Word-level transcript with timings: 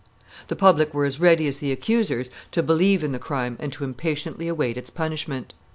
The 0.47 0.55
public 0.55 0.95
were 0.95 1.05
as 1.05 1.19
ready 1.19 1.45
as 1.45 1.59
the 1.59 1.71
accusers 1.71 2.31
to 2.53 2.63
believe 2.63 3.03
in 3.03 3.11
the 3.11 3.19
crime 3.19 3.55
and 3.59 3.71
to 3.73 3.83
impatiently 3.83 4.47
await 4.47 4.75
its 4.75 4.89
punishment. 4.89 5.53